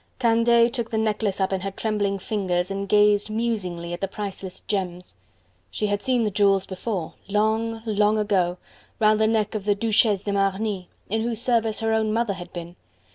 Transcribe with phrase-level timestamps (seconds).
[0.17, 4.61] Candeille took the necklace up in her trembling fingers and gazed musingly at the priceless
[4.61, 5.15] gems.
[5.69, 8.57] She had seen the jewels before, long, long ago!
[8.99, 12.51] round the neck of the Duchesse de Marny, in whose service her own mother had
[12.51, 12.75] been.